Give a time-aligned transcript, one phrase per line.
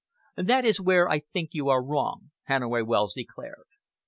[0.43, 3.67] "That is where I think you are wrong," Hannaway Wells declared.